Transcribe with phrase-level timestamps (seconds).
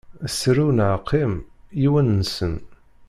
[0.37, 1.33] Sru neɣ qqim,
[1.81, 2.55] yiwen-nsen.